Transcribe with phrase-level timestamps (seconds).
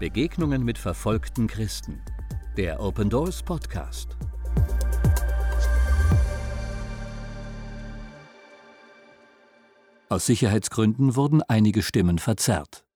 [0.00, 2.00] Begegnungen mit verfolgten Christen.
[2.56, 4.16] Der Open Doors Podcast.
[10.08, 12.86] Aus Sicherheitsgründen wurden einige Stimmen verzerrt.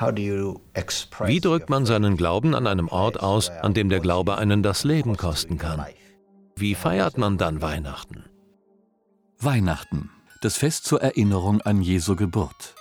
[0.00, 4.82] Wie drückt man seinen Glauben an einem Ort aus, an dem der Glaube einen das
[4.82, 5.86] Leben kosten kann?
[6.58, 8.24] Wie feiert man dann Weihnachten?
[9.38, 10.08] Weihnachten,
[10.40, 12.74] das Fest zur Erinnerung an Jesu Geburt.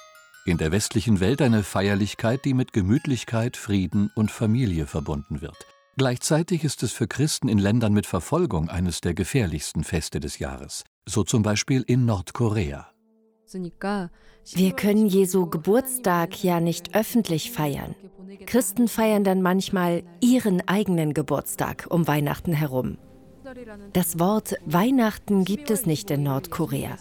[0.45, 5.57] In der westlichen Welt eine Feierlichkeit, die mit Gemütlichkeit, Frieden und Familie verbunden wird.
[5.97, 10.85] Gleichzeitig ist es für Christen in Ländern mit Verfolgung eines der gefährlichsten Feste des Jahres,
[11.05, 12.87] so zum Beispiel in Nordkorea.
[14.53, 17.93] Wir können Jesu Geburtstag ja nicht öffentlich feiern.
[18.45, 22.97] Christen feiern dann manchmal ihren eigenen Geburtstag um Weihnachten herum.
[23.93, 26.97] Das Wort Weihnachten gibt es nicht in Nordkorea.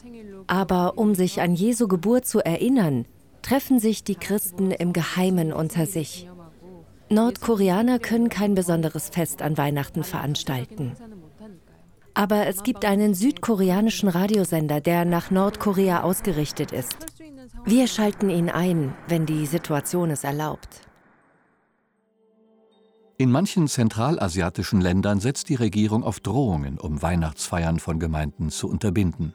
[0.47, 3.07] Aber um sich an Jesu Geburt zu erinnern,
[3.43, 6.29] treffen sich die Christen im Geheimen unter sich.
[7.11, 10.93] Nordkoreaner können kein besonderes Fest an Weihnachten veranstalten.
[12.15, 16.97] Aber es gibt einen südkoreanischen Radiosender, der nach Nordkorea ausgerichtet ist.
[17.65, 20.84] Wir schalten ihn ein, wenn die Situation es erlaubt.
[23.25, 29.33] In manchen zentralasiatischen Ländern setzt die Regierung auf Drohungen, um Weihnachtsfeiern von Gemeinden zu unterbinden.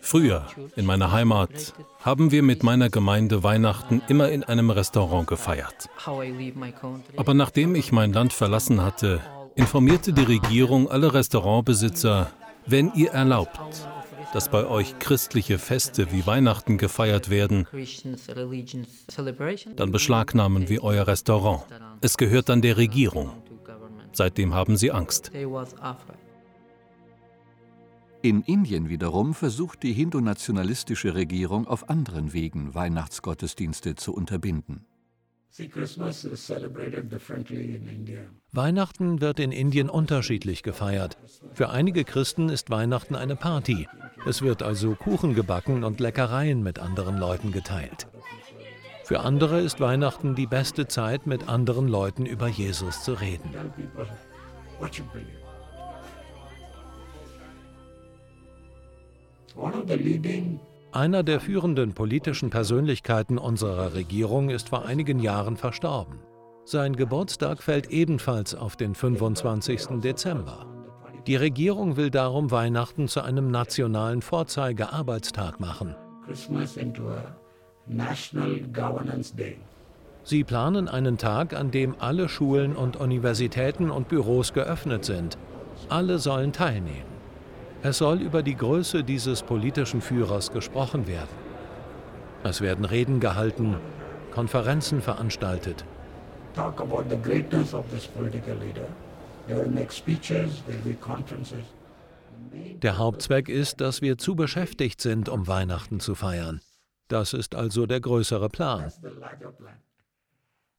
[0.00, 5.90] Früher, in meiner Heimat, haben wir mit meiner Gemeinde Weihnachten immer in einem Restaurant gefeiert.
[7.18, 9.20] Aber nachdem ich mein Land verlassen hatte,
[9.54, 12.30] informierte die Regierung alle Restaurantbesitzer,
[12.64, 13.86] wenn ihr erlaubt,
[14.32, 17.66] dass bei euch christliche Feste wie Weihnachten gefeiert werden,
[19.76, 21.64] dann beschlagnahmen wir euer Restaurant.
[22.00, 23.32] Es gehört dann der Regierung.
[24.12, 25.30] Seitdem haben sie Angst.
[28.20, 34.84] In Indien wiederum versucht die hindu-nationalistische Regierung auf anderen Wegen Weihnachtsgottesdienste zu unterbinden.
[38.52, 41.16] Weihnachten wird in Indien unterschiedlich gefeiert.
[41.52, 43.88] Für einige Christen ist Weihnachten eine Party.
[44.26, 48.06] Es wird also Kuchen gebacken und Leckereien mit anderen Leuten geteilt.
[49.04, 53.50] Für andere ist Weihnachten die beste Zeit, mit anderen Leuten über Jesus zu reden.
[60.92, 66.18] Einer der führenden politischen Persönlichkeiten unserer Regierung ist vor einigen Jahren verstorben.
[66.64, 70.00] Sein Geburtstag fällt ebenfalls auf den 25.
[70.02, 70.66] Dezember.
[71.28, 75.94] Die Regierung will darum Weihnachten zu einem nationalen Vorzeigearbeitstag machen.
[80.24, 85.36] Sie planen einen Tag, an dem alle Schulen und Universitäten und Büros geöffnet sind.
[85.90, 87.18] Alle sollen teilnehmen.
[87.82, 91.28] Es soll über die Größe dieses politischen Führers gesprochen werden.
[92.42, 93.76] Es werden Reden gehalten,
[94.32, 95.84] Konferenzen veranstaltet.
[102.82, 106.60] Der Hauptzweck ist, dass wir zu beschäftigt sind, um Weihnachten zu feiern.
[107.08, 108.92] Das ist also der größere Plan.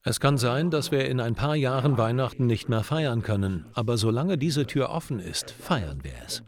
[0.04, 3.98] Es kann sein, dass wir in ein paar Jahren Weihnachten nicht mehr feiern können, aber
[3.98, 6.44] solange diese Tür offen ist, feiern wir es.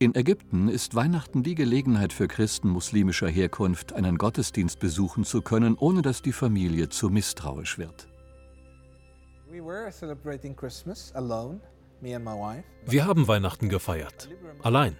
[0.00, 5.76] In Ägypten ist Weihnachten die Gelegenheit für Christen muslimischer Herkunft, einen Gottesdienst besuchen zu können,
[5.78, 8.08] ohne dass die Familie zu misstrauisch wird.
[12.86, 14.28] Wir haben Weihnachten gefeiert,
[14.64, 14.96] allein,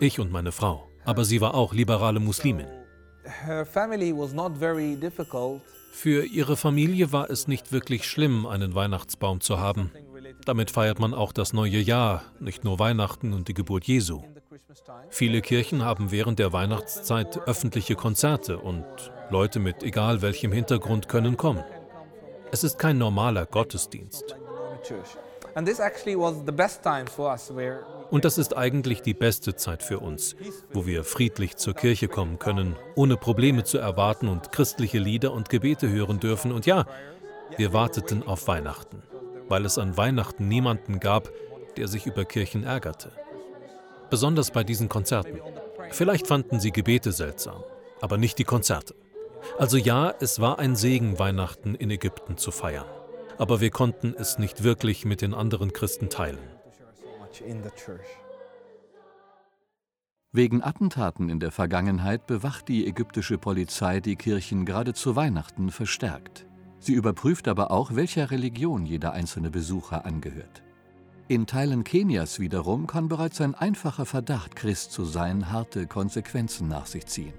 [0.00, 2.66] ich und meine Frau, aber sie war auch liberale Muslimin.
[5.92, 9.92] Für ihre Familie war es nicht wirklich schlimm, einen Weihnachtsbaum zu haben.
[10.44, 14.22] Damit feiert man auch das neue Jahr, nicht nur Weihnachten und die Geburt Jesu.
[15.10, 18.84] Viele Kirchen haben während der Weihnachtszeit öffentliche Konzerte und
[19.30, 21.62] Leute mit egal welchem Hintergrund können kommen.
[22.50, 24.36] Es ist kein normaler Gottesdienst.
[28.10, 30.36] Und das ist eigentlich die beste Zeit für uns,
[30.72, 35.48] wo wir friedlich zur Kirche kommen können, ohne Probleme zu erwarten und christliche Lieder und
[35.48, 36.52] Gebete hören dürfen.
[36.52, 36.84] Und ja,
[37.56, 39.02] wir warteten auf Weihnachten,
[39.48, 41.30] weil es an Weihnachten niemanden gab,
[41.76, 43.12] der sich über Kirchen ärgerte.
[44.10, 45.40] Besonders bei diesen Konzerten.
[45.90, 47.62] Vielleicht fanden sie Gebete seltsam,
[48.00, 48.94] aber nicht die Konzerte.
[49.58, 52.86] Also ja, es war ein Segen, Weihnachten in Ägypten zu feiern.
[53.38, 56.38] Aber wir konnten es nicht wirklich mit den anderen Christen teilen.
[60.34, 66.46] Wegen Attentaten in der Vergangenheit bewacht die ägyptische Polizei die Kirchen gerade zu Weihnachten verstärkt.
[66.82, 70.64] Sie überprüft aber auch, welcher Religion jeder einzelne Besucher angehört.
[71.28, 76.86] In Teilen Kenias wiederum kann bereits ein einfacher Verdacht, Christ zu sein, harte Konsequenzen nach
[76.86, 77.34] sich ziehen.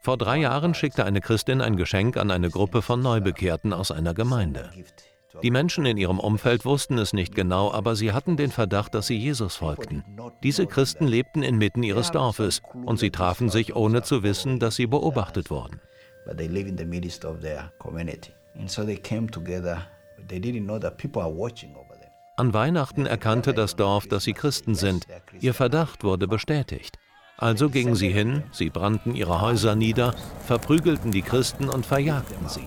[0.00, 4.14] Vor drei Jahren schickte eine Christin ein Geschenk an eine Gruppe von Neubekehrten aus einer
[4.14, 4.70] Gemeinde.
[5.42, 9.08] Die Menschen in ihrem Umfeld wussten es nicht genau, aber sie hatten den Verdacht, dass
[9.08, 10.04] sie Jesus folgten.
[10.42, 14.86] Diese Christen lebten inmitten ihres Dorfes und sie trafen sich, ohne zu wissen, dass sie
[14.86, 15.78] beobachtet wurden.
[22.36, 25.06] An Weihnachten erkannte das Dorf, dass sie Christen sind.
[25.40, 26.98] Ihr Verdacht wurde bestätigt.
[27.36, 30.14] Also gingen sie hin, sie brannten ihre Häuser nieder,
[30.46, 32.66] verprügelten die Christen und verjagten sie.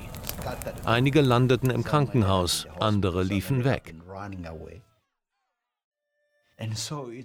[0.84, 3.96] Einige landeten im Krankenhaus, andere liefen weg.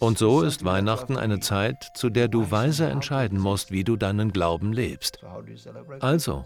[0.00, 4.32] Und so ist Weihnachten eine Zeit, zu der du weise entscheiden musst, wie du deinen
[4.32, 5.24] Glauben lebst.
[6.00, 6.44] Also,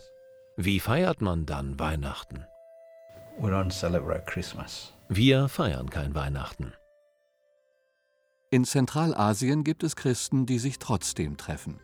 [0.57, 2.45] wie feiert man dann Weihnachten?
[5.09, 6.73] Wir feiern kein Weihnachten.
[8.51, 11.81] In Zentralasien gibt es Christen, die sich trotzdem treffen.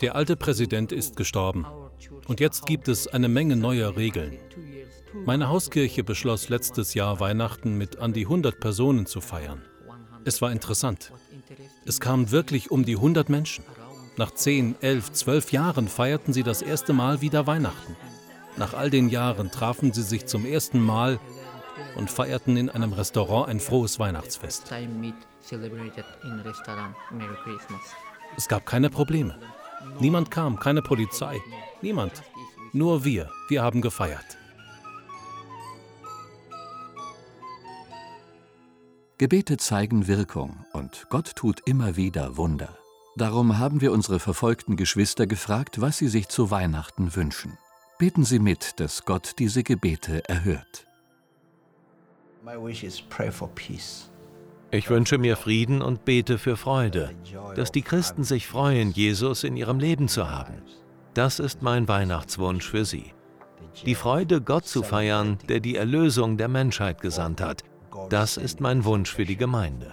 [0.00, 1.66] Der alte Präsident ist gestorben
[2.28, 4.38] und jetzt gibt es eine Menge neuer Regeln.
[5.26, 9.62] Meine Hauskirche beschloss letztes Jahr Weihnachten mit an die 100 Personen zu feiern.
[10.24, 11.12] Es war interessant.
[11.84, 13.64] Es kamen wirklich um die 100 Menschen.
[14.16, 17.96] Nach 10, 11, 12 Jahren feierten sie das erste Mal wieder Weihnachten.
[18.56, 21.18] Nach all den Jahren trafen sie sich zum ersten Mal
[21.96, 24.70] und feierten in einem Restaurant ein frohes Weihnachtsfest.
[28.36, 29.38] Es gab keine Probleme.
[30.00, 31.40] Niemand kam, keine Polizei,
[31.80, 32.22] niemand.
[32.72, 34.38] Nur wir, wir haben gefeiert.
[39.18, 42.76] Gebete zeigen Wirkung und Gott tut immer wieder Wunder.
[43.14, 47.58] Darum haben wir unsere verfolgten Geschwister gefragt, was sie sich zu Weihnachten wünschen.
[47.98, 50.86] Beten Sie mit, dass Gott diese Gebete erhört.
[54.74, 57.10] Ich wünsche mir Frieden und bete für Freude,
[57.56, 60.54] dass die Christen sich freuen, Jesus in ihrem Leben zu haben.
[61.12, 63.12] Das ist mein Weihnachtswunsch für sie.
[63.84, 67.64] Die Freude, Gott zu feiern, der die Erlösung der Menschheit gesandt hat.
[68.08, 69.92] Das ist mein Wunsch für die Gemeinde.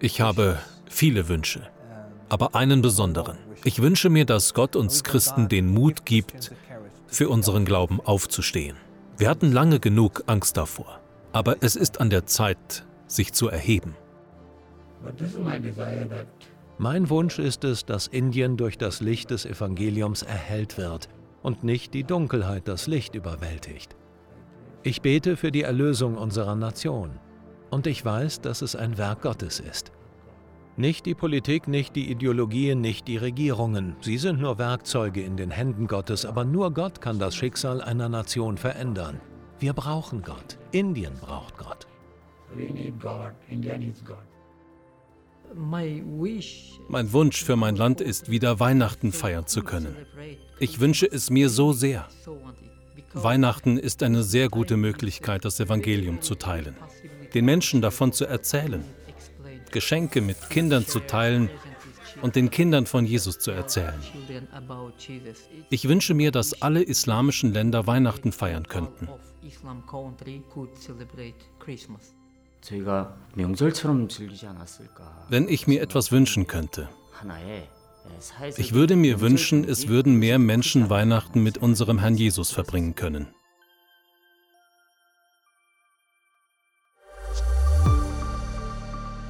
[0.00, 1.66] Ich habe viele Wünsche,
[2.28, 3.38] aber einen besonderen.
[3.64, 6.52] Ich wünsche mir, dass Gott uns Christen den Mut gibt,
[7.06, 8.76] für unseren Glauben aufzustehen.
[9.18, 11.00] Wir hatten lange genug Angst davor,
[11.32, 13.94] aber es ist an der Zeit, sich zu erheben.
[16.78, 21.08] Mein Wunsch ist es, dass Indien durch das Licht des Evangeliums erhellt wird
[21.42, 23.96] und nicht die Dunkelheit das Licht überwältigt.
[24.82, 27.18] Ich bete für die Erlösung unserer Nation
[27.70, 29.90] und ich weiß, dass es ein Werk Gottes ist.
[30.78, 33.96] Nicht die Politik, nicht die Ideologien, nicht die Regierungen.
[34.02, 38.10] Sie sind nur Werkzeuge in den Händen Gottes, aber nur Gott kann das Schicksal einer
[38.10, 39.18] Nation verändern.
[39.58, 40.58] Wir brauchen Gott.
[40.72, 41.86] Indien braucht Gott.
[45.54, 49.96] Mein Wunsch für mein Land ist, wieder Weihnachten feiern zu können.
[50.58, 52.06] Ich wünsche es mir so sehr.
[53.14, 56.76] Weihnachten ist eine sehr gute Möglichkeit, das Evangelium zu teilen,
[57.32, 58.84] den Menschen davon zu erzählen,
[59.72, 61.50] Geschenke mit Kindern zu teilen
[62.22, 64.00] und den Kindern von Jesus zu erzählen.
[65.70, 69.08] Ich wünsche mir, dass alle islamischen Länder Weihnachten feiern könnten.
[75.28, 76.88] Wenn ich mir etwas wünschen könnte,
[78.56, 83.28] ich würde mir wünschen, es würden mehr Menschen Weihnachten mit unserem Herrn Jesus verbringen können.